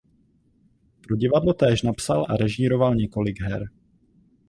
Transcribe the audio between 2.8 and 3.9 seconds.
několik her.